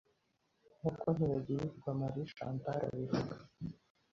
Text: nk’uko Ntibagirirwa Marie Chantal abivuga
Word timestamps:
nk’uko 0.77 1.05
Ntibagirirwa 1.15 1.89
Marie 1.99 2.29
Chantal 2.35 2.79
abivuga 2.87 3.35